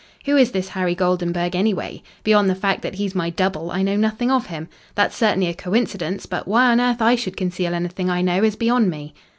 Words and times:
Who 0.25 0.35
is 0.35 0.49
this 0.51 0.69
Harry 0.69 0.95
Goldenburg, 0.95 1.55
anyway? 1.55 2.01
Beyond 2.23 2.49
the 2.49 2.55
fact 2.55 2.81
that 2.81 2.95
he's 2.95 3.13
my 3.13 3.29
double 3.29 3.69
I 3.69 3.83
know 3.83 3.95
nothing 3.95 4.31
of 4.31 4.47
him. 4.47 4.67
That's 4.95 5.15
certainly 5.15 5.45
a 5.45 5.53
coincidence, 5.53 6.25
but 6.25 6.47
why 6.47 6.71
on 6.71 6.81
earth 6.81 7.03
I 7.03 7.13
should 7.13 7.37
conceal 7.37 7.75
anything 7.75 8.09
I 8.09 8.23
know 8.23 8.43
is 8.43 8.55
beyond 8.55 8.89
me." 8.89 9.13